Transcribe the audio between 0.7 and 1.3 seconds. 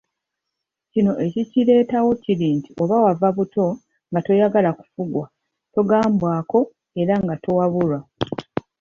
Kino